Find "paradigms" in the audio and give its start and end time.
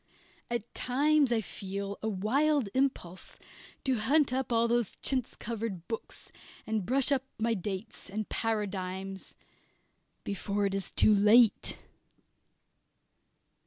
8.27-9.35